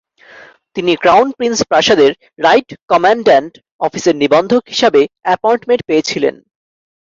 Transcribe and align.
তিনি 0.75 0.91
crown 0.95 1.27
prince 1.31 1.59
প্রাসাদের 1.69 2.11
right 2.39 2.69
commandant 2.87 3.53
অফিসের 3.79 4.15
নিবন্ধক 4.15 4.63
হিসাবে 4.67 5.01
অ্যাপয়েন্টমেন্ট 5.21 5.81
পেয়েছিলেন। 5.87 6.35